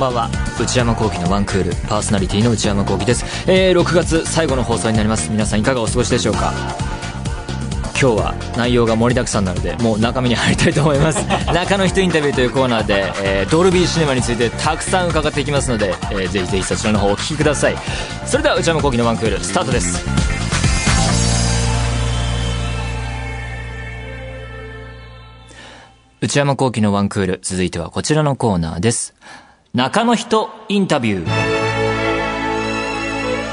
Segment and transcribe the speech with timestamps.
[0.00, 0.30] んばんは。
[0.58, 1.70] 内山昂輝のワンクール。
[1.86, 5.30] パーソナリティの内山昂輝です、えー、6月最後の放送になります。
[5.30, 6.52] 皆さんいかがお過ごしでしょうか？
[8.00, 11.18] 今日は内容が盛りだくさんなのでもう中身に入りたいと思います。
[11.52, 17.76] 中の人インタビューというコーナーで、えー、ドルビーシネマについてたくさん伺っていきますので、えー、ぜひぜひそちらの方お聞きください。
[18.24, 20.02] それでは内山昂輝のワンクールスタートです。
[26.22, 29.14] 内山聖輝のワンクール続いてはこちらのコーナーです
[29.72, 31.30] 中の人インタビュー。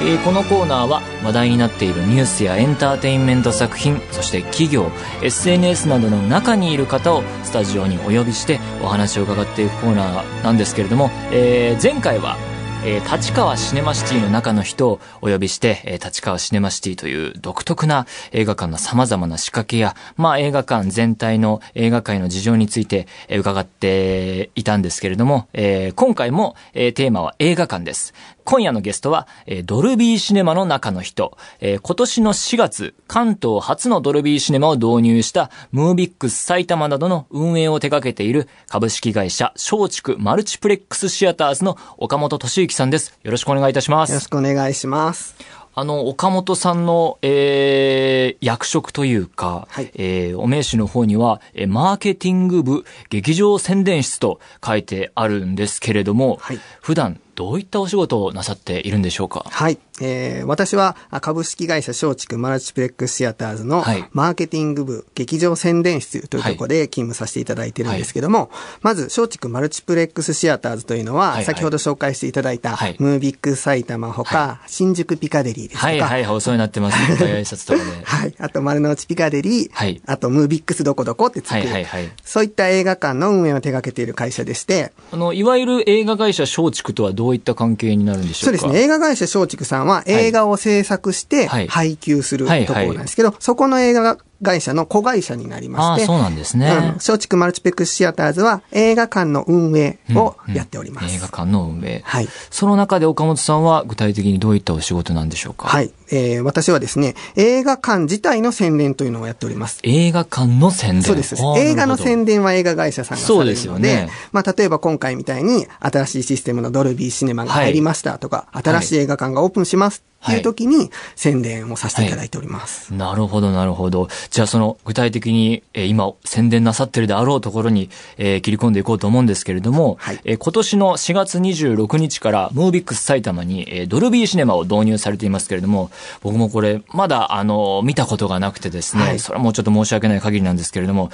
[0.02, 4.91] えー、このコーナーは話題になっているニュースやエンターテインメント作品そして企業
[5.23, 12.38] SNS などの中にいる方をスタジオにお呼びしてお話を伺っていくコーナーなんですけれども、えー、前回は
[12.84, 28.14] えー、立川シネマシティの中の人をお呼びして、えー、立川シネマシティという独特な映画館の様々な仕掛けや、まあ映画館全体の映画界の事情について、えー、伺っていたんですけれども、えー、今回も、えー、テーマは映画館です。
[28.50, 43.20] 今夜のゲストは、えー、ドルビーシネマの中の人、えー、今年の4月、関東初のドルビーシネマを導入したムービックス埼玉などの運営を手掛けている株式会社松竹マルチプレックスシアターズの岡本敏之さんです。
[43.22, 44.12] よろしくお願いいたします。
[44.12, 45.36] よろしくお願いします。
[45.75, 59.45] あの、岡本さんの、えー、役職というか、はい、えー、お名刺の方には、えー、マーケティング部劇場宣伝室と書いてあるんですけれども、はい、普段どういったお仕事をなさっているんでしょうか？
[59.47, 59.77] はい。
[59.99, 68.49] えー、私は株式会社松竹マルチプレックスシアターズのマーケティング部、劇場宣伝室というところで勤務させていただいているんですけども、はい、
[68.81, 75.88] まず松竹マルチプレックスシアターズというのは、先ほど紹介していただいた、ムービック埼玉ほか、新宿ピカデリーですとか。
[75.88, 76.97] はいはい、お世話になってます。
[76.97, 78.03] 挨拶とかで。
[78.03, 78.35] はい。
[78.39, 88.59] あと丸の内ピカデリー、はい、あとムービックスどこどこってつく、はいはいはい、そういった映画館の運営を手掛けている会社でして、あの、いわゆる映画会社松竹とはどういった関係になるんでしょうか？
[88.59, 88.83] そうですね。
[88.85, 96.06] 映画会社松竹さんは映画を制作して配給するところなんですけど、そこの映画会社の子会社になりまして。
[96.06, 96.70] そうなんですね。
[96.70, 101.06] うん、松竹マルチペックスシアターズは映画館の運営をやっております。
[101.06, 102.02] うんうん、映画館の運営。
[102.03, 102.28] はい。
[102.50, 105.68] その中で岡本さんは具体的にどういったお仕事なんでしょうか？
[105.68, 105.92] はい。
[106.09, 109.80] えー、私はですね、映画館自体の宣伝というのをやっております。
[109.84, 111.36] 映画館の宣伝そうです。
[111.58, 114.09] 映画の宣伝は映画会社さんがされるので、そうですよね。
[114.31, 122.91] まあ、例えば今回みたいに新しいシステムのドルビーシネマが入りましたとか、はい、新しい映画館がオープンしますっていう時に宣伝をさせていただいております。
[122.94, 124.07] はいはい、なるほど、なるほど。
[124.29, 135.91] じゃあその具体的に、えー、今宣伝なさってるであろうところに、えー、切り込んでいこうと思うんですけれども、はい、えー、今年の4月26日からムービックス埼玉に、えー、ドルビーシネマを導入されていますけれども、
[136.22, 141.11] 僕もこれまだあの、見たことがなくてですね、はい、それはもうちょっと申し訳ない限りなんですけれども、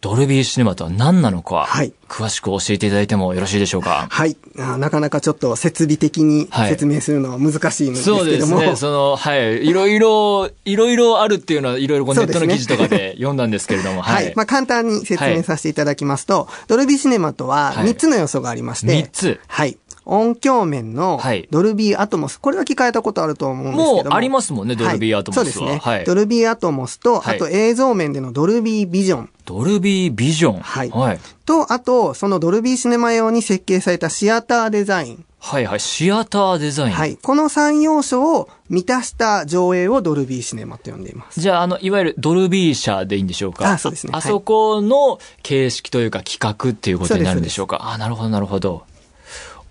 [0.00, 4.06] ドルビーシネマとは何なのか、はい、詳しく教えていただいてもよろしいでしょうか？
[4.10, 4.36] はい。
[4.56, 8.76] なかなかちょっと設備的に説明するのは難しいんですけども、はい、そうですね。
[8.76, 9.66] その、はい。
[9.66, 14.32] いろいろ、いろいろあるっていうのは、いろいろネットの記事とかで読んだんですけれども、はい、はい。
[14.36, 19.76] まあ簡単に説明させていただきますと、ドルビーシネマとは3つの要素がありまして、3つはい。
[20.10, 21.20] 音響面の
[21.50, 24.04] ドルビーアトモス、これは聞かれたことあると思うんですけども。
[24.04, 25.44] もうありますもんね、ドルビーアトモスは。
[25.44, 25.78] そうですね。
[25.82, 29.30] はい、ドルビーアトモスと、あと映像面でのドルビービジョン。
[29.44, 30.60] ドルビービジョン。
[30.60, 30.90] はい。
[30.90, 35.24] はい、と、あと、そのドルビーシネマ用に設計されたシアターデザイン。
[35.40, 36.92] はいはい、シアターデザイン。
[36.92, 37.16] はい。
[37.16, 41.40] この3要素を満たした上映をドルビーシネマと呼んでいます。
[41.40, 43.70] じゃあ、あの、いわゆるドルビー社でいいんでしょうか？
[43.70, 44.10] あ、そうですね。
[44.14, 47.78] あそこの形式というか企画っていうことになるんでしょうか？
[47.92, 48.82] あ、なるほど、なるほど。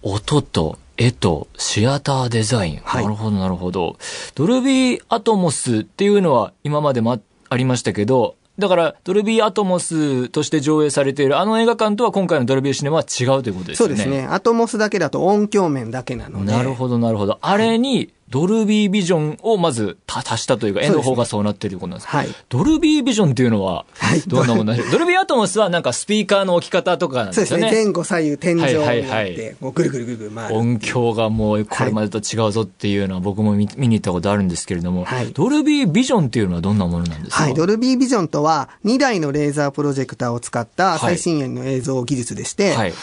[0.07, 2.77] 音と絵とシアターデザイン。
[2.83, 3.97] はい、なるほど、なるほど。
[4.35, 7.19] ドルビーアトモスっていうのは今までも
[7.49, 13.85] ありましたけど、だから、ドルビーアトモスとして上映されているあの映画館とは今回のドルビーシネマは違うということですね。
[13.85, 14.25] そうですね。
[14.25, 16.51] アトモスだけだと音響面だけなので。
[16.51, 17.37] なるほど、なるほど。
[17.41, 22.07] あれにドルビービジョンをまず足したというか、絵の方がそうなってるということなんです。
[22.07, 22.27] はい。
[22.49, 23.85] ドルビービジョンっていうのは、
[24.27, 24.73] どんなもの？
[24.73, 27.49] でしょう、ドルビーアトモスはなんかスピーカーの置き方とかなんですよね。
[27.49, 27.83] そうですね。
[27.85, 30.55] 前後左右天井になって、ぐるぐるぐるぐる回る。
[30.55, 37.43] 音響がもうこれまでと違うぞっていうのは僕も見見に行ったことあるんですけれども、はい、ドルビービジョンっていうのはどんなものなんですか？
[37.43, 37.53] はい。
[37.53, 42.93] ドルビービジョンとは、2台のレーザープロジェクターを使った最新鋭の映像技術でして、はい、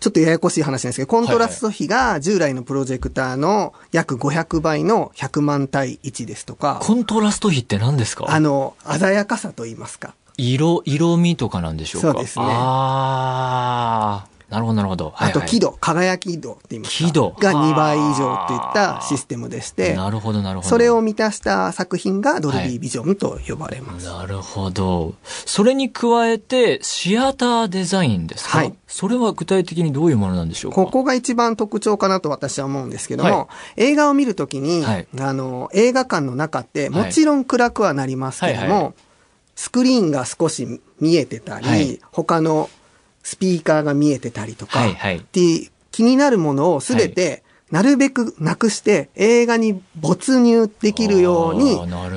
[0.00, 6.78] ちょっとややこしい話なんですけど、コントラスト比が従来のプロジェクターの約500倍の100万対1ですとか。
[6.82, 8.26] コントラスト比って何ですか？
[8.28, 10.14] あの、鮮やかさと言いますか。
[10.36, 12.12] 色、色味とかなんでしょうか？
[12.12, 12.44] そうですね。
[12.48, 14.34] ああ。
[14.50, 15.14] なるほど、なるほど。
[15.16, 17.04] あと、輝度、輝き度って言いますか。
[17.04, 17.30] 輝度。
[17.38, 20.68] が2倍以上といったシステムでして、なるほど、なるほど。
[20.68, 24.06] それを満たした作品がドルビービジョンと呼ばれます。
[24.06, 25.14] なるほど。
[25.24, 28.58] それに加えて、シアターデザインですか？
[28.58, 28.74] はい。
[28.86, 30.76] それは具体的にどういうものなんでしょうか？
[30.76, 38.94] ここが一番特徴かなと私は思うんですけども、はい、映画を見るときに、はい、あの、映画館の中って、もちろん暗くはなりますけども、はいはいはい、
[39.56, 42.70] スクリーンが少し見えてたり、はい、他の
[43.24, 47.42] スピーカーが見えてたりとか、はいはい、って気になるものをすべて、
[47.72, 51.74] なるべくなくして映画に没入できるように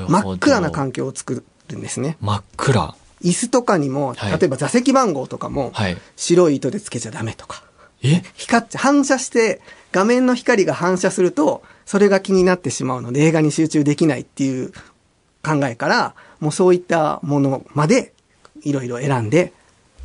[0.07, 2.17] 真っ暗な環境を作るんですね。
[2.21, 2.95] 真っ暗。
[3.23, 5.73] 椅子とかにも、例えば座席番号とかも、
[6.15, 7.63] 白い糸でつけちゃダメとか。
[8.03, 8.21] え？
[8.35, 9.61] 光って、反射して、
[9.91, 14.71] 画面の光が反射すると、それが気になってしまうので映画に集中できないっていう
[15.43, 18.13] 考えから、もうそういったものまで、
[18.61, 19.53] いろいろ選んで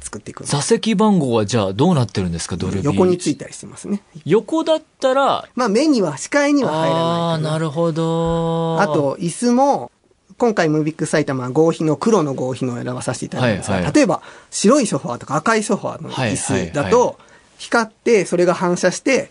[0.02, 0.44] 作っていく。
[0.44, 2.84] 座席番号はじゃあどうなってるんですか、ドルビー。
[2.84, 4.02] 横についたりしてますね。
[4.24, 7.02] 横だったら、まあ目には、視界には入らない。
[7.02, 8.80] ああ、なるほど。
[8.80, 9.90] あと、椅子も、
[10.38, 17.18] 今回ムービック埼玉は合皮の黒の合皮のを選ばさせていただいたんですが、はいはい、例えば白いソファーとか赤いソファーの椅子だと、
[17.58, 19.30] 光ってそれが反射して、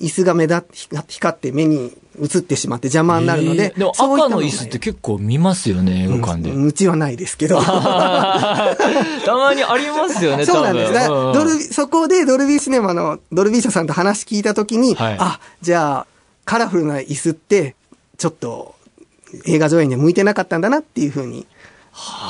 [0.00, 3.74] 椅子が目立って、光って目に映ってしまって邪魔になるので。
[3.76, 6.50] でも赤の椅子って結構見ますよね、映画館で。
[6.50, 7.60] うちはないですけど。
[7.62, 7.72] た
[9.36, 10.92] まにありますよね、そうなんです。
[10.92, 16.06] だドルビそこでドルビーシネマのドルビー社さんと話聞いたときに、はい、あ、じゃあ、
[16.44, 17.74] カラフルな椅子って、
[18.18, 18.74] ちょっと
[19.46, 21.46] 映画上映には向いてなかったんだなっていうふうに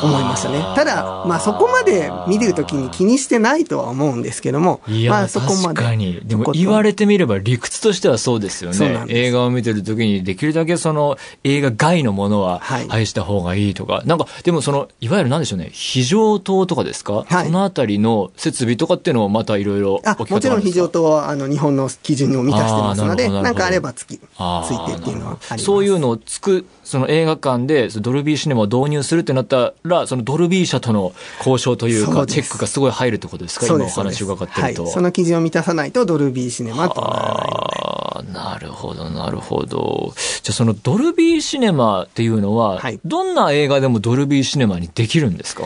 [0.03, 0.61] 思いましたね。
[0.77, 5.75] ただ、まあそこまで見てるときに気にしてないとは思うんですけども、まあそこまで。
[5.75, 6.21] 確かに。
[6.25, 9.05] でも言われてみれば理屈としてはそうですよね。
[9.09, 25.65] 映画を見てるときにできるだけその映画外のものは愛した方がいいとか、はい、なんかでもその、いわゆるなんでしょうね、非常灯とかですか、はい、そのあたりの設備とかっていうのもまたいろいろもちろん非常灯はあの日本の基準を満たしてますので、なんかあればつき、ついてっていうのはあります。
[25.65, 29.54] そういうのをつく、その映画館でドルビーシネマを導入するってなった
[29.85, 34.93] ら、そのドルビー社との交渉というか、チェックがすごい入るってことですか、今お話伺ってると、はい。
[34.93, 38.33] その基準を満たさないとドルビーシネマとならないので。
[38.33, 40.15] なるほど、なるほど。
[40.43, 45.65] じゃあそのドルビーシネマっていうのは、はい、どんな映画でもドルビーシネマにできるんですか？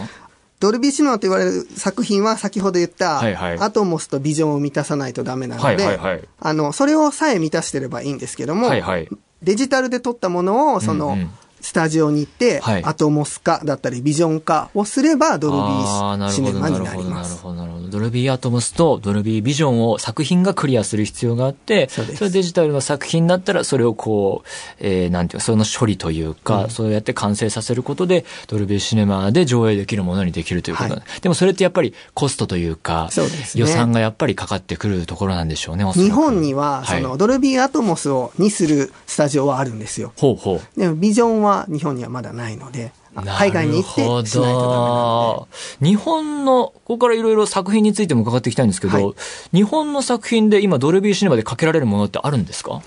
[0.60, 3.20] ドルビーシネマと言われる作品は先ほど言った、
[3.62, 6.00] アトモスとビジョンを満たさないとダメなので、
[6.40, 9.08] あの、それをさえ満たしてればいいんですけども、はいはい、
[9.42, 17.42] デジタルで撮ったものを、その、うんうんスタジオに行って、はい、アトモス化だったりビジョン化をすればドルビーシネマになります。
[17.90, 40.12] ドルビーアトモスとドルビービジョンを作品がクリアする必要があって、それデジタルの作品だったらそれをこう、えー、なんていうか、その処理というか、うん、そうやって完成させることで、ドルビーシネマで上映できるものにできるということ、はい、でもそれってやっぱりコストというか、そうですね、予算がやっぱりかかってくるところなんでしょうね、日本には、その、ドルビーアトモスをにするスタジオはあるんですよ。
[40.16, 40.80] ほうほう。
[40.80, 43.88] でもビジョンは日本にはまだだないので、海外に行
[44.20, 49.14] ってしないとダメ日本の、ここからいろいろ作品についても伺っていきたいんですけど、はい、
[49.52, 52.82] 日本の作品で今ドルビーシネマでかけられるものってあるんですか？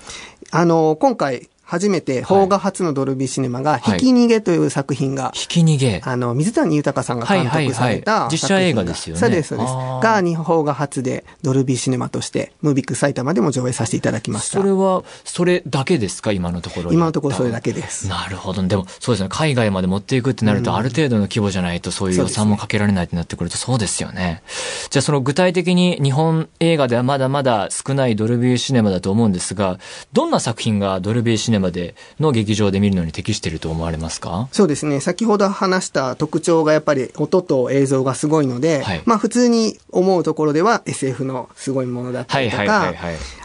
[0.50, 6.02] あの、今回、初めて、邦画初のドルビーシネマが、ひき逃げという作品が、ひき逃げ。
[6.04, 9.20] あの、水谷豊さんが監督された、実写映画ですよね。
[9.20, 9.72] そうです、そうです。
[10.02, 14.58] が、日本画初で、ドルビーシネマとして、ムービック埼玉でも上映させていただきました。
[14.58, 16.32] それは、それだけですか？
[16.32, 16.92] 今のところ。
[16.92, 18.06] 今のところそれだけです。
[18.06, 18.62] なるほど。
[18.62, 19.30] でも、そうですね。
[19.30, 24.42] 海外まで持っていくってなると、ある程度の規模じゃないと、そういう予算もかけられないってなってくると、そうですよね。
[24.90, 29.78] じゃあ、その具体的に日本映画ではまだまだ少ないドルビーシネマだと思うんですが、
[30.12, 34.48] どんな作品がドルビーシネマでの劇場で見るのに適していると思われますか？
[34.52, 35.00] そうですね。
[35.00, 42.92] 先ほど話した特徴がやっぱり音と映像がすごいので、はい、まあ普通に思うところでは SF のすごいものだったりとか、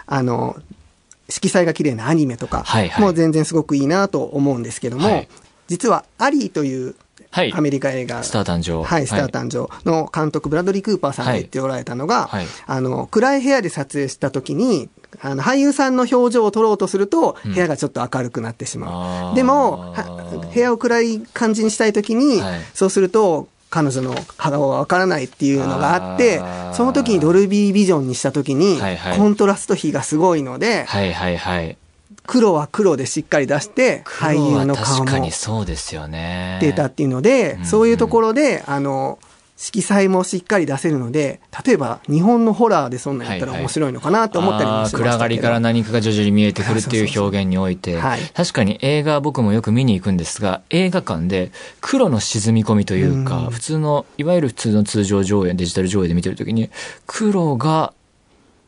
[0.06, 0.56] あの、
[1.30, 2.66] 色彩が綺麗なアニメとか
[3.00, 5.28] も全然すごくいいなと思うんですけども、はい、
[5.68, 6.96] 実はアリーという
[7.30, 8.24] はい、アメリカ映画。
[8.24, 8.84] スター誕生。
[8.84, 14.90] はい、スター誕生の監督、ブラドリー・クーパーさんが言っておられたのが、はい、あの、暗い部屋で撮影した時に、
[15.22, 19.30] あの、俳優さんの表情を撮ろうとすると、部屋がちょっと明るくなってしまう。
[19.30, 19.96] うん、でも、
[20.54, 26.42] 部屋を暗い感じにしたいときに、はい、そうすると、彼女の顔がわからないっていうのがあって、
[26.74, 28.80] その時にドルビービジョンにした時に、
[29.18, 31.78] コントラスト比がすごいので、はいはいはい。
[32.26, 36.60] 黒は黒でしっかり出して、俳優の顔もそうですよね。
[36.62, 39.20] 出たっていうので、そういうところで、あの、
[39.60, 48.00] 色彩もしっかり出せるので、例えば日本のホラーでそんなんやったら面白いのかなと思ったりもしましたけど、暗がりから何かが徐々に見えてくるっていう表現において、
[48.36, 56.70] 確かに映画僕もよく見に行くんですが、映画館で黒の沈み込みというか、うん、普通の、いわゆる普通の通常上映、デジタル上映で見てるときに、
[57.08, 57.94] 黒が、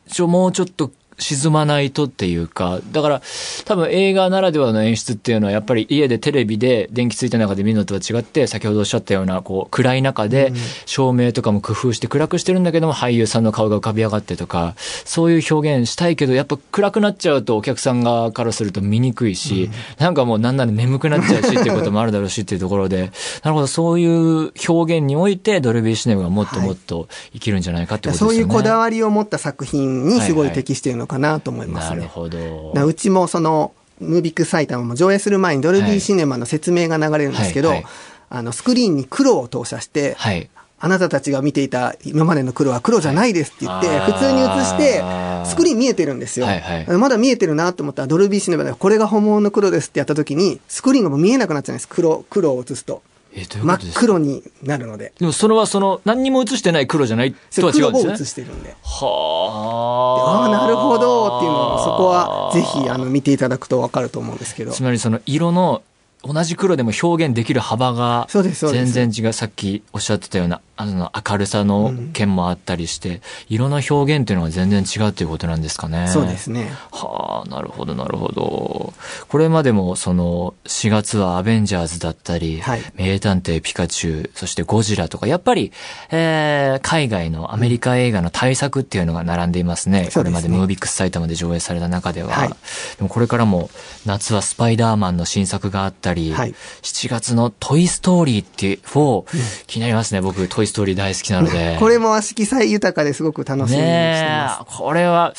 [0.08, 0.90] ちょ、もうちょっと
[1.20, 3.22] 沈まないとっていうか、だから
[3.64, 10.52] 多分映画ならではの演出っていうのはやっぱり家でテレビで電気ついた中で見るのとは違って、先ほどおっしゃったようなこう暗い中で
[10.86, 14.74] 照明とかも工夫して暗くしてるんだけども俳優さんの顔が浮かび上がってとか、
[15.04, 23.12] そういう表現したいけどやっぱ暗くなっちゃうとお客さん側からすると見にくいし、うん、なんかもうなんなら眠くなっちゃうしっていうこともあるだろうしっていうところで、
[23.42, 31.90] なるほどそういう表現においてドルビーシネマがもっともっと生きるんじゃないかってことですね、はい、そういうこだわりを持った作品にすごい適しているのかなと思います。
[31.90, 32.86] はいはいなるほど。
[32.86, 37.92] うちもその、ムービック埼玉も上映する前にドルビーシネマの説明が流れるんですけど、はいはいはい、
[38.30, 40.48] あの、スクリーンに黒を投射して、はい、
[40.78, 45.02] あなたたちが見ていた今までの黒は黒じゃないですって言って、普通に映して、
[45.44, 46.46] スクリーン見えてるんですよ。
[46.46, 51.88] はいはい、まだ見えてるなと思ったら、ドルビーシネマでこれが本物の黒ですってやった時に、スクリーンがもう見えなくなっちゃうんです。
[51.88, 53.02] 黒、黒を映すと。
[53.32, 55.12] えー、真っ黒になるので。
[55.18, 58.00] でもそれはその、何にも映してない黒じゃないとは違うんですね。
[58.02, 58.74] 黒を映してるんで。
[58.82, 60.42] はあ。
[60.42, 64.72] ああ、なるほどっていうのを、そこはぜひあの見ていただくとわかると思うんですけど。
[64.72, 65.82] つまりその色の
[66.22, 69.32] 同じ黒でも表現できる幅が全然違う。
[69.32, 76.08] さっきおっしゃってたようなあの明るさの件もあったりして、うん、色の表現っていうのは全然違うということなんですかね。
[76.08, 76.70] そうですね。
[76.90, 78.94] はあ、なるほど、なるほど。
[79.28, 85.70] これまでもその4月はアベンジャーズだったり、はい、名探偵ピカチュウ、そしてゴジラとか、やっぱり、
[86.10, 90.04] えー、海外のアメリカ映画の対策っていうのが並んでいますね。
[90.06, 92.30] うん、これまでムービックス埼玉で上映された中では。
[92.30, 92.54] はい、で
[93.00, 93.70] もこれからも
[94.06, 99.24] 夏はスパイダーマンの新作があったり、はい、7月のトイストーリーって4、うん、
[99.66, 101.76] 気になりますね、僕、トイストーリー大好きなので。
[101.80, 104.76] これも色彩豊かですごく楽しみにしてます。
[104.76, 105.34] これは、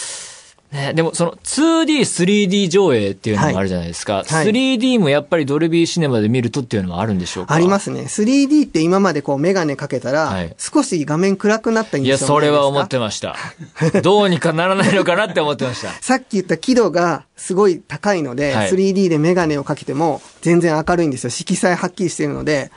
[0.71, 4.17] ね、でもその 2D、3D 上映っていうのもあるじゃないですか。
[4.17, 7.53] はいはい、3D もやっぱりドルビーシネマで見るとっていうのはあるんでしょうか？
[7.53, 8.03] ありますね。
[8.03, 13.35] 3D って今までこうメガネかけたら、はい、少し画面暗くなった印象いや、それは思ってました。
[14.01, 15.89] どうにかならないのかなって思ってました。
[15.99, 21.29] さっき言った輝度がすごい高いので、はい、3D でメガネをかけても全然明るいんですよ。
[21.31, 22.71] 色彩はっきりしてるので、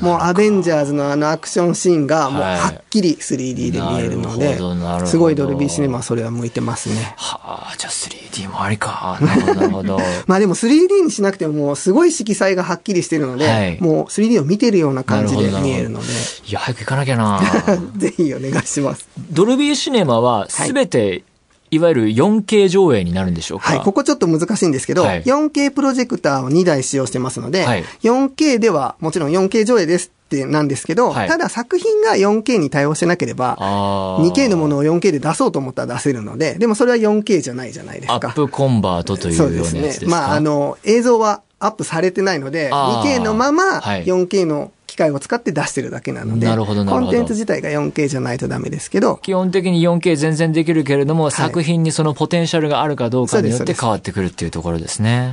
[0.00, 4.58] もうアベンジャーズのあのアクションシーンがもうはっきり 3D で見えるので、
[5.06, 7.16] すごいドルビーシネマはそれは向いてますね。
[7.38, 9.18] はあ、じゃあ 3D もありか。
[9.20, 9.98] なるほど、なるほど。
[10.26, 16.06] まあでも 3D にしなくてももうすごい色彩がはっきりしてるので、はい、もう 3D を見てるような感じで見えるので。
[16.46, 17.40] いや、早く行かなきゃな
[17.96, 19.08] ぜひお願いします。
[19.30, 21.24] ドルビーシネマはすべて、はい
[21.72, 23.72] いわゆる 4K 上映になるんでしょうか？
[23.72, 38.14] はい、ここちょっと難しいんですけど、はい、4K プロジェクターを2台使用してますので、はい、4K ではもちろん 4K 上映ですってなんですけど、はい、ただ作品が 4K に対応してなければ、2K のものを 4K で出そうと思ったら出せるので、でもそれは 4K じゃないじゃないですか。
[38.14, 39.74] アップコンバートというようなやつですか？
[39.74, 40.10] そうですね。
[40.10, 49.16] まあ、あの、映像はアップされてないので、2K のまま 4K の機械を使って出してるだけなので、なるほどコンテンツ自体が 4K じゃないとダメですけど。
[49.22, 55.32] 基本的に 4K 全然できるけれども、はい、作品にそのポテンシャルがあるかどうかによって変わってくるっていうところですね。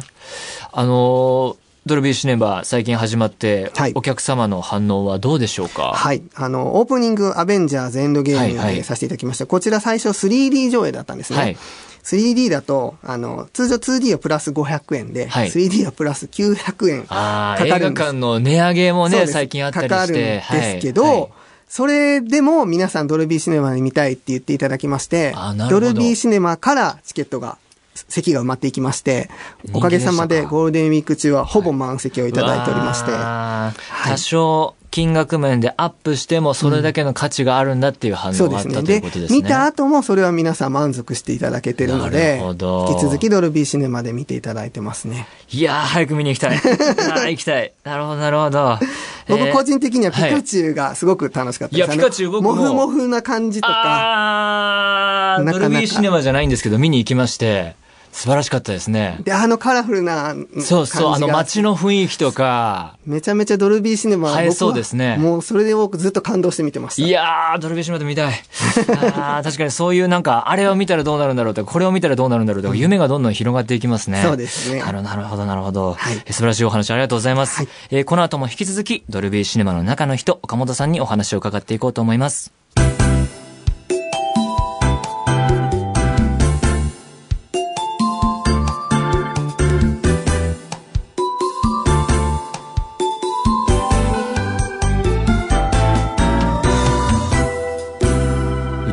[0.72, 5.94] あのードルビーシネマ最近始まって、はい、お客様の反応はどうでしょうか？
[5.96, 6.22] はい。
[6.36, 9.46] あの、オープニングアベンジャーズエンドゲームでさせていただきました。
[9.46, 11.40] はいはい、こちら最初 3D 上映だったんですね。
[11.40, 11.58] はい。
[12.04, 17.76] 3D だと、あの、通常 2D はプラス500円で、はい、3D はプラス900円かかるんです。
[17.76, 19.96] 映画館の値上げもね、最近あったりして。
[19.96, 20.42] かかるんで
[20.80, 21.12] すけど、はい。
[21.14, 21.30] はい。
[21.68, 25.36] それでも皆さんドルビーシネマに見たいって言っていただきまして、
[25.70, 27.60] ドルビーシネマからチケットが
[27.94, 29.30] 席が埋まっていきまして、
[29.74, 33.12] おかげさまでゴールデンウィーク中はほぼ満席をいただいておりまして。
[33.12, 39.42] はい、多少金額面でアップしてもそれだけの価値があるんだっていう反応があったということですね。
[39.42, 45.28] 見た後もそれは皆さん満足していただけてるので、引き続きドルビーシネマで見ていただいてますね。
[45.52, 46.58] いやー、早く見に行きたい。
[46.58, 47.72] あ行きたい。
[47.84, 48.80] なるほど、なるほど。
[49.28, 51.86] 僕個人的にはピカチュウがすごく楽しかったです。
[51.86, 52.56] いや、ピカチュウ僕も。
[52.56, 53.74] モフモフな感じとか。
[53.76, 57.76] あー、ドルビーシネマじゃないんですけど、見に行きまして。
[58.12, 59.20] 素晴らしかったですね。
[59.24, 62.98] で、あのカラフルなそうそう、あの街の雰囲気とか。
[63.06, 64.42] めちゃめちゃドルビーシネマは。
[64.42, 65.18] 映えそうですね。
[65.18, 67.08] もうそれで僕ずっと感動して見てました。
[67.08, 68.34] いやー、ドルビーシネマで見たい。
[69.16, 74.22] あ確かにそういうなんか、あれを見たらどうなるんだろうとか、これを見たらどうなるんだろうとか、夢がどんどん広がっていきますね。
[74.24, 74.82] そうですね。
[74.82, 75.94] なるほど、なるほど。
[75.94, 77.58] はい、素晴らしいお話ありがとうございます。
[77.58, 82.52] はい、えー、この後も引き続き、ドルビーシネマの中の人、岡本さんにお話を伺っていこうと思います。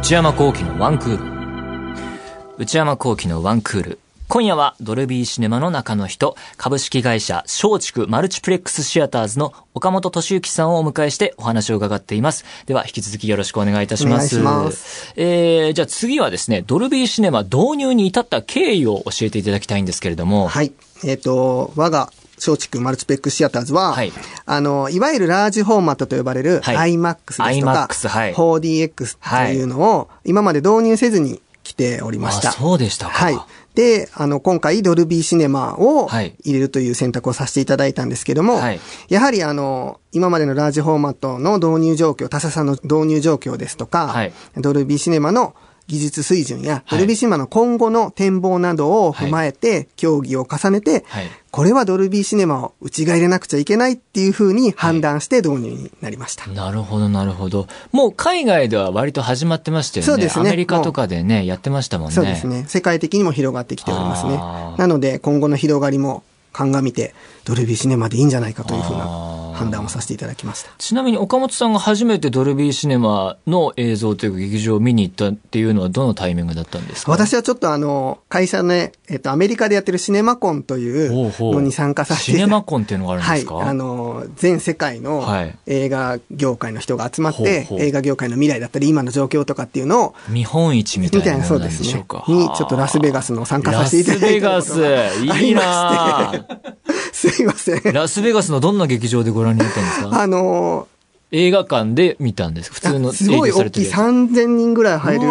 [0.07, 2.55] 内山幸喜のワンクール。
[2.59, 3.99] 内山幸喜のワンクール。
[4.29, 12.45] 今夜はドルビーシネマの中の人、株式会社松竹マルチプレックスシアターズの岡本敏之さんをお迎えしてお話を伺っています。
[12.67, 14.39] では引き続きよろしくお願いいたします。
[14.39, 15.13] お願いします。
[15.17, 20.47] えー、じゃあ次はですね、ドルビーシネマ導入に至った経緯を教えていただきたいんですけれども。
[20.47, 20.73] はい。
[21.03, 24.13] えっ、ー、と、我が松竹マルチプレックスシアターズは、はい、
[24.45, 29.57] あの、いわゆるラージフォーマットと呼ばれる iMAX ですとか、はい、4DX とい。
[29.63, 32.53] うのを今まで導入せずに来ておりました。
[32.53, 33.13] そうでしたか。
[33.13, 33.39] はい。
[33.75, 45.55] で、あの、今回ドルビーシネマを入れるという選択をさせていただいたんですけども、はい、やはりあの、今までのラージフォーマットの導入状況、他社さんの導入状況ですとか、はい、ドルビーシネマの
[45.87, 51.05] 技術水準や、ドルビーシネマの今後の展望などを踏まえて、協議を重ねて、
[51.51, 56.47] これはドルビーシネマを内が入れなくちゃいけないっていうふうに判断して導入になりました。
[56.49, 57.67] なるほど、なるほど。
[57.93, 60.07] もう海外では割と始まってましたよね。
[60.07, 60.49] そうですね。
[60.49, 62.15] アメリカとかでね、やってましたもんね。
[62.15, 62.65] そうですね。
[62.67, 64.37] 世界的にも広がってきておりますね。
[64.79, 67.15] なので、今後の広がりも鑑みて、
[67.45, 70.71] ドルビーシネマでいいんじゃないかというふうな判断をさせていただきました。
[70.79, 77.11] ちなみに岡本さんが初めてドルビーシネマの映像というか劇場を見に行ったっていうのはどのタイミングだったんですか？
[77.13, 83.55] 私はちょっとあの、会社ね、えっと、アメリカでやってるシネマコンというのに参加させてシネマコンっていうのがあるんですか？
[83.55, 83.69] はい。
[83.69, 85.25] あの、全世界の
[85.67, 92.05] 映画業界の人が集まって、はい、映画業界の未来だったり、今の状況とかっていうのを、見本市みたいなそうですね。
[92.29, 96.33] に、ちょっとラスベガスの参加させていただいたラスベガス、いいな
[97.13, 97.93] すいません。
[97.93, 100.11] ラスベガスのどんな劇場でご覧になったんですか？
[100.23, 100.89] あの
[101.33, 102.73] 映画館で見たんです。
[102.73, 105.29] 普通のすごい大きい3000人ぐらい入る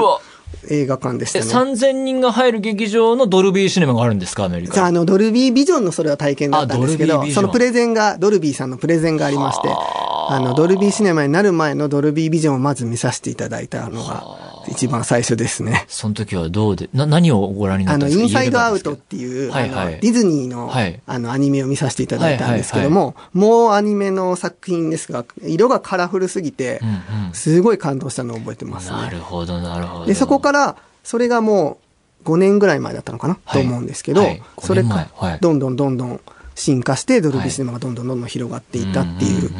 [0.69, 1.45] 映画館でしたね。
[1.45, 4.85] 3000人が入る劇場のドルビーシネマがあるんですかアメリカ？
[4.85, 14.23] あの、ドルビービジョンのそれは体験だったんですけど、そのプレゼンが、ドルビーさんのプレゼンがありまして、あの、ドルビーシネマになる前のドルビービジョンをまず見させていただいたのが、
[14.69, 15.85] 一番最初ですね。
[15.87, 18.19] その時はどうで、な、何をご覧になったんですか？
[18.19, 28.97] あの、インサイドアウトっていう、はいはい、ディズニーの、はい、あの、アニメを見させていただいたんですけども、もうアニメの作品ですが、色がカラフルすぎて、うんうん、すごい感動したのを覚えてますね。
[28.97, 30.05] なるほど、なるほど。
[30.05, 31.77] で、そこから、それがも
[32.23, 35.07] う5年ぐらい前だったのかな、はい、と思うんですけど、はい、それが
[35.41, 36.21] どんどんどんどん
[36.55, 39.51] 進化して、ドルビーシネマがどんどんどんどん広がっていったっていう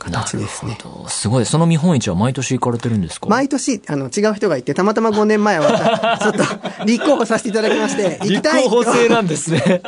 [0.00, 0.76] 形ですね。
[1.08, 1.46] すごい。
[1.46, 3.28] その見本市は毎年行かれてるんですか？
[3.28, 6.32] 毎年、あの、違う人がいて、たまたま5年前は、 ちょっ
[6.78, 9.82] と、立候補させていただきまして、行きたい立候補制なんですね。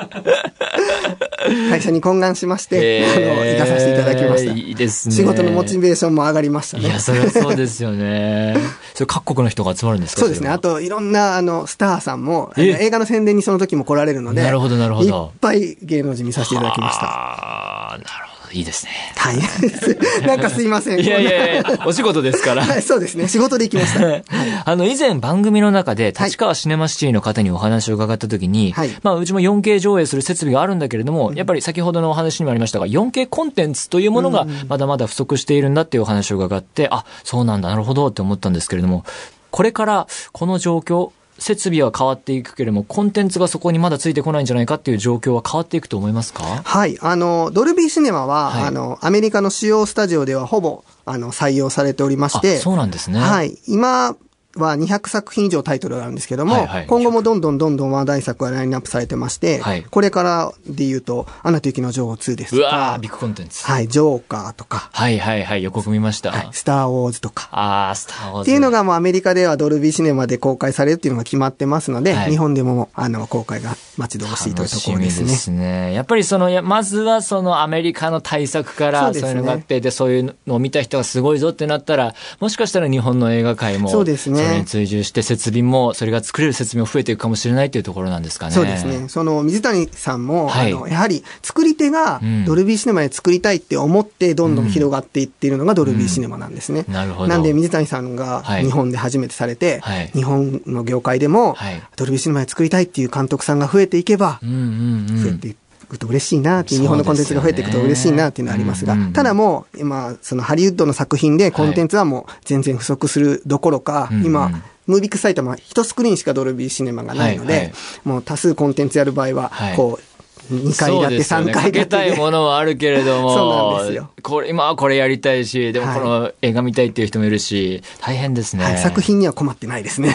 [1.70, 4.52] 会社に懇願しまして、あの、行かさせていただきました。
[4.52, 5.14] いいですね。
[5.14, 6.84] 仕事のモチベーションも上がりましたね。
[6.84, 8.56] いや、それはそうですよね。
[8.94, 10.20] それ各国の人が集まるんですか？
[10.20, 10.50] そうですね。
[10.50, 15.30] あと、いろんな、あの、スターさんも、映画の宣伝にその時も来られるので、なるほど、なるほど。
[15.32, 17.04] いっぱい芸能人見させていただきました。
[17.06, 18.31] ああ、なるほど。
[18.52, 18.92] いいですね。
[19.16, 19.98] 大変です。
[20.26, 21.00] なんかすいません。
[21.00, 22.64] いやいやいや、お仕事ですから。
[22.64, 23.28] はい、そうですね。
[23.28, 24.04] 仕事で行きました。
[24.04, 24.24] はい、
[24.64, 39.04] あの、以前番組の中で、立川シネマシティの方にお話を伺ったときに、はい、まあ、うちも 4K 上映する設備があるんだけれども、やっぱり先ほどのお話にもありましたが、4K コンテンツというものがまだまだ不足しているんだっていうお話を伺って、あ、そうなんだ、なるほどって思ったんですけれども、
[39.50, 41.10] これからこの状況、
[41.42, 46.44] 設備は変わっていくけれども、コンテンツがそこにまだついてこないんじゃないかっていう状況は変わっていくと思いますか？
[46.44, 46.96] はい。
[47.00, 52.58] あの、ドルビーシネマは、はい、あの、アメリカの主要スタジオではほぼ、あの、採用されておりまして。
[52.58, 53.18] そうなんですね。
[53.20, 53.58] はい。
[53.66, 54.16] 今、
[54.56, 63.64] は200作品以上タイトルがあるんですけども、はいはい、今後もどんどんどんどん話題作がラインナップされてまして、はい、これからで言うと、アナと雪の女王2ですとか、ビッグコンテンツ。
[63.64, 64.90] はい、ジョーカーとか。
[64.92, 66.32] はいはいはい、予告見ました。
[66.32, 67.48] はい、スターウォーズとか。
[67.52, 68.42] ああ、スターウォーズ。
[68.42, 75.26] っていうのがもうアメリカではドルビーシネマで公開されるっていうのが決まってますので、はい、日本でもあの公開が待ち遠しいというところですね。
[75.26, 75.92] ですね。
[75.92, 84.41] やっぱりその、まずはそのアメリカの対策からそういうのがあって、で、そういうのを見た人がすごいぞってなったら、もしかしたら日本の映画界も、そうですね。
[84.46, 88.52] それに追従して設備も、それが作れる設備も増えていくかもしれないというところなんですかね。
[88.52, 89.08] そうですね。
[89.08, 96.84] その、水谷さんも、はい、あの、やはり、作り手が、ドルビーシネマで作りたいって思って、どんどん広がっていっているのがドルビーシネマなんですね。
[96.86, 97.28] うん、なるほど。
[97.28, 101.56] なんで、水谷さんが日本で初めてされて、はい、日本の業界でも、
[101.96, 105.56] ドルビーシネマで作りたいっていう監督さんが増えていけば、増えていく
[105.98, 117.72] と嬉しいなっていう、日本のコンテンツが増えていくと嬉しいなっていうのはありますが、ただもう、今、そのハリウッドの作品でコンテンツはもう全然不足するどころか、今、ムービック埼玉は一スクリーンしかドルビーシネマがないので、
[118.04, 120.04] もう多数コンテンツやる場合は、こう、
[120.50, 121.78] 2階建て、3階建て。
[121.78, 124.10] かけたいものはあるけれども、そうなんですよ。
[124.22, 128.64] これ、今はこれやりたいし、でもこの映画見たいっていう人もいるし、大変ですね。
[128.64, 130.14] はい、作品には困ってないですね。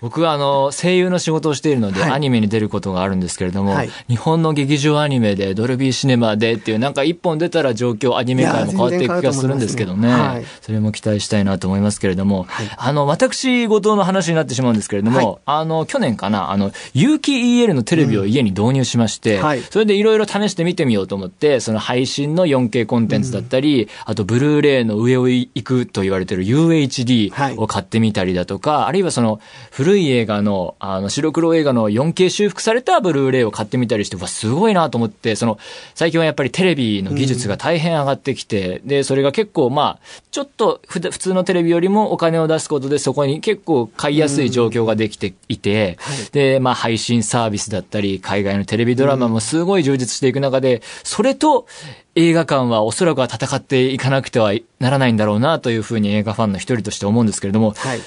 [0.00, 10.08] 僕はあの、声優の仕事をしているので、はい、アニメに出ることがあるんですけれども、はい、日本の劇場アニメでドルビーシネマでっていう、なんか一本出たら状況、アニメ界も変わっていく気がするんですけどね。
[10.08, 35.58] ねそれも期待したいなと思いますけれども、あの、私事の話になってしまうんですけれども、あの、去年かな、あの、有機 EL のテレビを家に導入しまして、うん、それでいろいろ試して見てみようと思って、その配信の 4K コンテンツだったり、うん、あとブルーレイの上を行くと言われてる UHD を買ってみたりだとか、はい、あるいはその古い映画の、あの白黒映画の 4K 修復されたブルーレイを買ってみたりして、わ、すごいなと思って、その、
[35.94, 51.66] 最近はやっぱりテレビの技術が大変上がってきて、うん、で、それが結構まあ、ちょっと普通のテレビよりもお金を出すことでそこに結構買いやすい状況ができていて、はい、で、まあ配信サービスだったり、海外のテレビドラマもすごい充実していく中で、それと
[52.14, 58.00] 映画館はおそらくは戦っていかなくてはならないんだろうなというふうに映画ファンの一人として思うんですけれども、はい。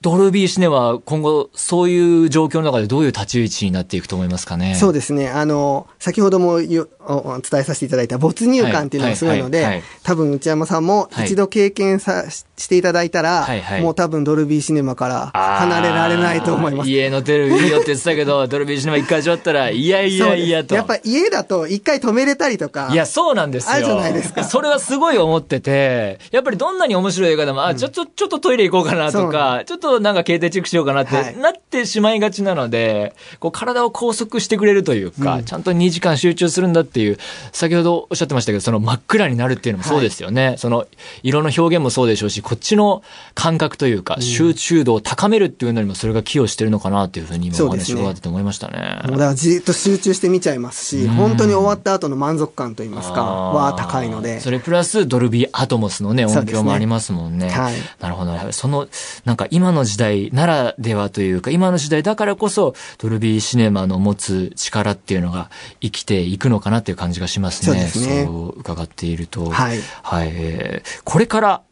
[0.00, 4.76] ドルビーシネは今後、そういう状況の中でどういう立ち位置になっていくと思いますかね？
[4.76, 5.28] そうですね。
[5.28, 16.90] あの、先ほどもお伝えさせていただいた没入感っていうのがすごいので、多分内山さんも一度経験さ、していただいたら、はいはい、もう多分ドルビーシネマから離れられないと思います。
[16.90, 20.74] 家のテレビによって言ってたけど、 ドルビーシネマ一回味わったら、いやいやいやと。
[20.74, 22.88] やっぱ家だと一回止めれたりとか。
[22.92, 23.72] いや、そうなんですよ。
[23.72, 24.44] あるじゃないですか。
[24.44, 37.18] それはすごい思ってて、やっぱりどんなに面白い映画でも、あ、ちょっと、ちょっとトイレ行こうかなとか、ちょっとなんか携帯チェックしようかなって、はい、なってしまいがちなので、こう体を拘束してくれるというか、うん、ちゃんと2時間集中するんだっていう、
[37.52, 40.48] 先ほどおっしゃってましたけど、その真っ暗になるっていうのもそうですよね。
[40.48, 40.86] はい、その
[41.22, 43.02] 色の表現もそうでしょうし、こっちの
[43.34, 48.78] 感覚というか、集中度を高めるっていうのにもそれが寄与してるのかなっていうふうに今お話伺ってて思いましたね。
[48.78, 54.40] ねだからじっと集中して見ちゃいますし、本当に終わった後の満足感といいますか、は高いので。
[54.40, 57.46] それプラスドルビーアトモスのね、音響もありますもんね。
[57.46, 57.74] ねはい。
[58.00, 58.36] なるほど。
[58.52, 58.88] その、
[59.24, 67.86] なんか今の時代ならではというか、今の時代だからこそ、ドルビーシネマの持つ力っていうのが生きていくのかなっていう感じがしますね。
[67.88, 68.28] そうね。
[68.56, 69.50] 伺っていると。
[69.50, 69.80] はい。
[70.02, 70.30] はい。
[70.32, 71.62] えー、これから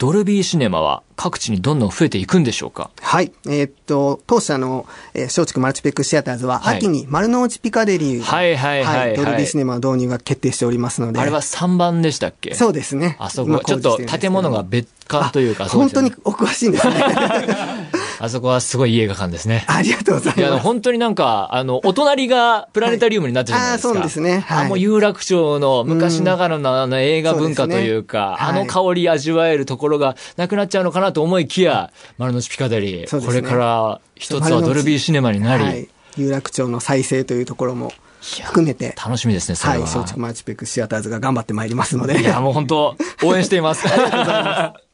[0.00, 2.90] ドルビーシネマは各地にどんどん増えていくんでしょうか？
[3.02, 3.32] はい。
[3.46, 11.20] えー、っと、当社の、えー、松竹マルチペックシアターズは、秋に丸の内ピカデリー、はい、はいはいはい、ドルビーシネマの導入が決定しておりますので。
[11.20, 12.54] あれは3番でしたっけ？
[12.54, 13.16] そうですね。
[13.18, 16.94] あそこ、ちょっと建物が別館というか、本当にお詳しいんですね。
[18.22, 19.64] あそこはすごいいい映画館ですね。
[19.66, 20.40] ありがとうございます。
[20.40, 23.88] いや、本当になんか、あの、お隣がプラネタリウムになってるじゃないですか。
[23.88, 24.40] はい、あそうですね。
[24.40, 38.94] はい、あ、もう有楽町の昔ながらのあの映画文化というか、うねはい、あの香り味わえるところがなくなっちゃうのかなと思いきや、丸の内ピカデリー、ね、これから一つはドルビーシネマになり、はい、有楽町の再生というところも含めて。
[39.02, 39.84] 楽しみですね、それは。
[39.86, 42.20] はい、松竹マルチプレックスシアターズが頑張ってまいりますので。
[42.20, 43.88] いや、もう本当、応援しています。
[43.88, 44.89] ありがとうございます。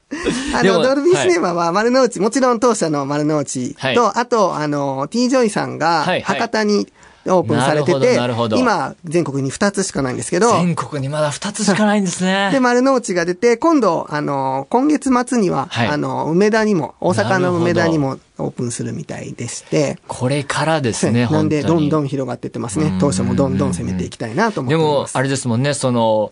[0.55, 6.87] あの、ドルビーシネマは丸の内、はい、もちろん当社の丸の内と、はい、あと、あの、T ジョイさんが博多に
[7.33, 8.19] オープンされてて、
[8.57, 10.53] 今、全国に2つしかないんですけど。
[10.53, 12.51] 全国にまだ2つしかないんですね。
[12.55, 19.99] で、丸の内が出て、今度、あの、今月末には、はい、あの、梅田にも、大阪の梅田にもオープンするみたいでして。
[20.07, 22.97] これからですね、なんで、どんどん広がってってますね。
[23.01, 25.13] 当初もどんどん攻めていきたいなと思ってます。
[25.13, 26.31] でも、あれですもんね、その、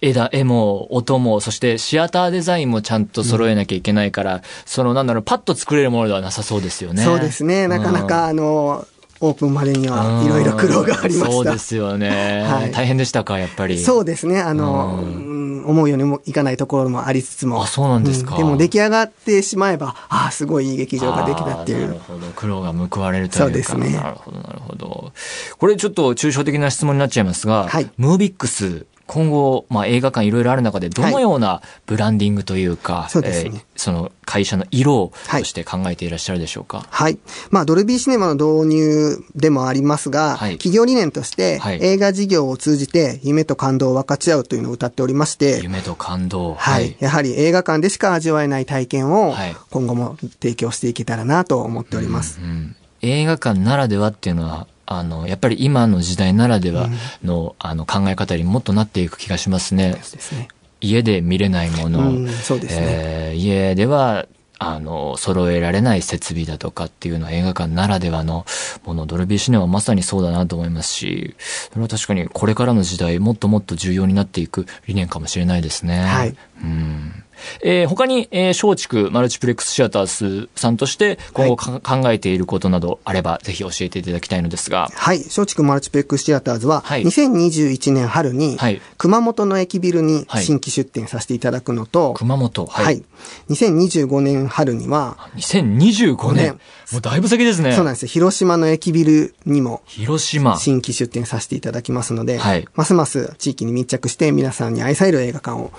[0.00, 7.02] 絵だ、絵も音も、そしてシアターデザインもちゃんと揃えなきゃいけないから、うん、そのなんだろう、パッと作れるものではなさそうですよね。
[7.02, 7.68] そうですね。
[7.68, 8.86] なかなか、あの、
[9.20, 11.32] オープンまでにはいろいろ苦労がありました。
[11.32, 12.70] そうですよね、はい。
[12.70, 13.78] 大変でしたか、やっぱり。
[13.78, 14.40] そうですね。
[14.40, 17.62] あの、うん、思うようにもいかないところもありつつも。
[17.62, 18.32] あ、そうなんですか。
[18.32, 21.88] うん、でも出来上がってしまえば、ああ、すごいいい劇場ができたっていう。
[21.88, 22.26] なるほど。
[22.36, 23.44] 苦労が報われるというか。
[23.44, 23.96] そうですね。
[23.96, 25.12] なるほど、なるほど。
[25.58, 36.86] これちょっと抽象的な質問になっちゃいますが、はい、ムービックス今後、まあ、映画館いろいろある中で、どのようなブランディングというか、はい、そね、えー、その会社の色として考えていらっしゃるでしょうか？
[36.90, 37.18] はい。
[37.50, 46.54] まあ、ドルビーシネマの導入でもありますが、はい、企業理念として、映画事業を通じて夢と感動を分かち合うというのを歌っておりまして、夢と感動。
[46.54, 46.96] はい。
[46.98, 49.36] やはり映画館でしか味わえない体験を、
[49.70, 52.40] 今後も提供していけたらなと思っております。
[52.42, 56.88] うんうん、映画館ならではっていうのは、あの、やっぱり今の時代ならでは
[57.22, 59.96] の、うん、あの考え方にもっとなっていく気がしますね。
[60.02, 60.48] すね
[60.80, 62.32] 家で見れないもの、うん、ね、
[62.70, 64.26] えー、家では
[64.58, 68.46] あの、揃えられない設備だとかっていうのは映画館ならではの
[68.84, 71.34] もの、ドルビーシネマはまさにそうだなと思いますし、
[71.70, 76.04] それは確かにこれからの時代、もっともっと重要になっていく理念かもしれないですね。
[76.04, 76.36] はい。
[76.62, 77.24] うん。
[77.62, 84.88] えー、他に、えー、松竹マルチプレックスシアターズさんとして今後、はい、考えていることなどあれば、ぜひ教えていただきたいのですが。
[84.94, 85.18] はい。
[85.24, 88.58] 松竹マルチプレックスシアターズは、はい、2021年春に、
[88.98, 93.02] 熊本の駅ビルに新規出店させていただくのと、熊本、はい、はい。
[93.50, 96.58] 2025年春には、2025年
[96.92, 97.72] もうだいぶ先ですね。
[97.72, 98.08] そうなんですよ。
[98.08, 100.56] 広島の駅ビルにも、広島。
[100.56, 105.72] 新規出店させていただきますので、はい、ますます地域に密着して皆さんに愛される映画館を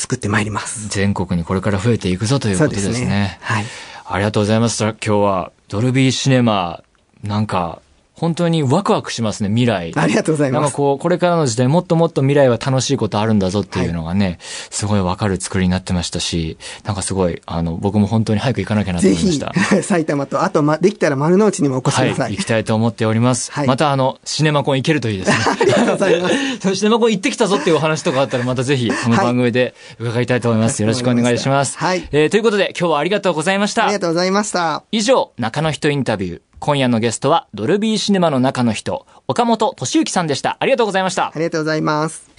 [0.00, 0.88] 作ってまいります。
[0.88, 2.94] 全国にこれから増えていくぞということですね。
[2.94, 3.64] すねはい。
[4.06, 4.82] ありがとうございます。
[4.82, 6.82] 今日はドルビーシネマ、
[7.22, 7.82] なんか、
[8.20, 9.92] 本当にワクワクしますね、未来。
[9.96, 10.60] ありがとうございます。
[10.60, 19.54] なんかこう、これからの時代もっともっと未来は楽しいことあるんだぞっていうのがね、はい、すごいわかる作りになってましたし、なんかすごい、あの、僕も本当に早く行かなきゃなと思いました。
[19.82, 22.24] 埼玉と、あと、ま、できたら丸の内にもお越しください。
[22.24, 23.50] はい、行きたいと思っております。
[23.52, 25.36] はい、またあの、シネマコン行けるといいですね。
[25.58, 26.74] ありがとうございます。
[26.76, 30.82] シネマコン行ってきたぞっていうお話とかあったら、またぜひ、この番組で伺いたいと思います。
[30.82, 31.78] よろしくお願いします。
[31.78, 32.06] はい。
[32.12, 33.84] えー、ということで、今日はありがとうございました。
[33.84, 34.84] ありがとうございました。
[34.92, 36.49] 以上、中野人インタビュー。
[36.60, 40.58] 今夜のゲストは、ドルビーシネマの中の人、岡本敏之さんでした。
[40.60, 41.28] ありがとうございました。
[41.28, 42.30] ありがとうございます。